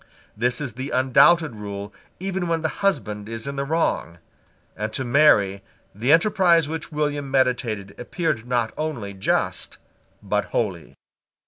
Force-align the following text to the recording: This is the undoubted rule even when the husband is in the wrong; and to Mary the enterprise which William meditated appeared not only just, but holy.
This 0.35 0.59
is 0.59 0.73
the 0.73 0.89
undoubted 0.89 1.53
rule 1.53 1.93
even 2.19 2.47
when 2.47 2.63
the 2.63 2.69
husband 2.81 3.29
is 3.29 3.47
in 3.47 3.55
the 3.55 3.63
wrong; 3.63 4.17
and 4.75 4.91
to 4.93 5.05
Mary 5.05 5.61
the 5.93 6.11
enterprise 6.11 6.67
which 6.67 6.91
William 6.91 7.29
meditated 7.29 7.93
appeared 7.99 8.47
not 8.47 8.73
only 8.77 9.13
just, 9.13 9.77
but 10.23 10.45
holy. 10.45 10.95